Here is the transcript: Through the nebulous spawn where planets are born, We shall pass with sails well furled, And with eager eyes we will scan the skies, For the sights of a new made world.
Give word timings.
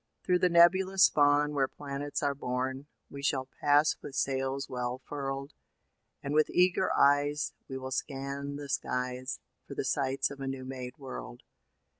Through 0.23 0.39
the 0.39 0.49
nebulous 0.49 1.03
spawn 1.03 1.53
where 1.53 1.67
planets 1.67 2.23
are 2.23 2.33
born, 2.33 2.87
We 3.11 3.21
shall 3.21 3.45
pass 3.45 3.95
with 4.01 4.15
sails 4.15 4.67
well 4.67 4.97
furled, 4.97 5.53
And 6.23 6.33
with 6.33 6.49
eager 6.49 6.91
eyes 6.97 7.53
we 7.69 7.77
will 7.77 7.91
scan 7.91 8.55
the 8.55 8.67
skies, 8.67 9.39
For 9.67 9.75
the 9.75 9.85
sights 9.85 10.31
of 10.31 10.39
a 10.39 10.47
new 10.47 10.65
made 10.65 10.97
world. 10.97 11.43